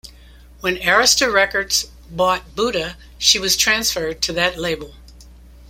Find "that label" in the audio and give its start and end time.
4.33-4.95